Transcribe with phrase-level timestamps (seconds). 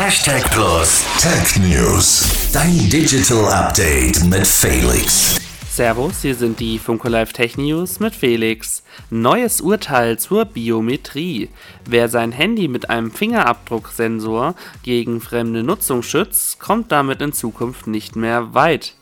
[0.00, 2.52] Hashtag Plus Tech News.
[2.52, 5.40] Dein Digital Update mit Felix.
[5.68, 8.84] Servus, hier sind die Funko Live Tech News mit Felix.
[9.10, 11.48] Neues Urteil zur Biometrie.
[11.84, 14.54] Wer sein Handy mit einem Fingerabdrucksensor
[14.84, 18.94] gegen fremde Nutzung schützt, kommt damit in Zukunft nicht mehr weit.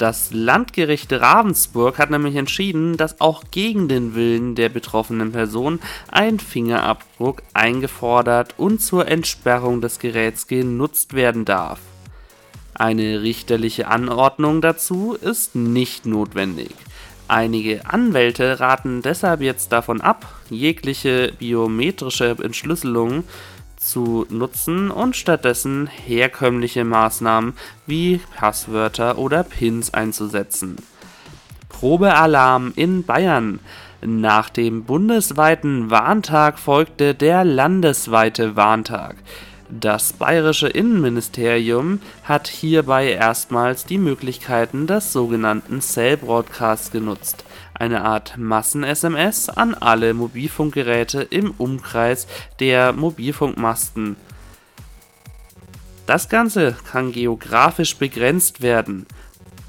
[0.00, 5.78] Das Landgericht Ravensburg hat nämlich entschieden, dass auch gegen den Willen der betroffenen Person
[6.10, 11.80] ein Fingerabdruck eingefordert und zur Entsperrung des Geräts genutzt werden darf.
[12.72, 16.70] Eine richterliche Anordnung dazu ist nicht notwendig.
[17.28, 23.24] Einige Anwälte raten deshalb jetzt davon ab, jegliche biometrische Entschlüsselung
[23.80, 27.54] zu nutzen und stattdessen herkömmliche Maßnahmen
[27.86, 30.76] wie Passwörter oder Pins einzusetzen.
[31.68, 33.58] Probealarm in Bayern.
[34.02, 39.16] Nach dem bundesweiten Warntag folgte der landesweite Warntag.
[39.70, 47.44] Das bayerische Innenministerium hat hierbei erstmals die Möglichkeiten des sogenannten Cell Broadcasts genutzt
[47.80, 52.26] eine Art Massen-SMS an alle Mobilfunkgeräte im Umkreis
[52.60, 54.16] der Mobilfunkmasten.
[56.06, 59.06] Das Ganze kann geografisch begrenzt werden.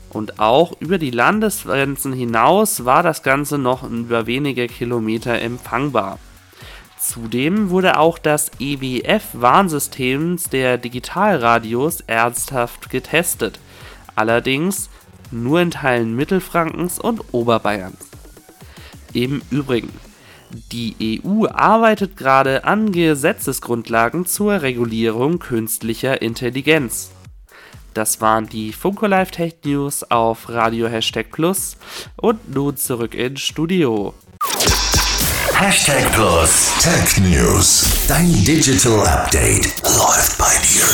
[0.10, 6.20] Und auch über die Landesgrenzen hinaus war das Ganze noch über wenige Kilometer empfangbar.
[7.02, 13.60] Zudem wurde auch das EWF-Warnsystem der Digitalradios ernsthaft getestet.
[14.14, 14.92] Allerdings
[15.32, 18.08] nur in Teilen Mittelfrankens und Oberbayerns.
[19.14, 19.90] Im Übrigen,
[20.72, 27.10] die EU arbeitet gerade an Gesetzesgrundlagen zur Regulierung künstlicher Intelligenz.
[27.96, 31.78] Das waren die Funko Live Tech News auf Radio Hashtag Plus
[32.16, 34.14] und nun zurück ins Studio.
[35.62, 38.08] Hashtag Plus Tech News.
[38.08, 40.91] Dein Digital Update läuft bei dir.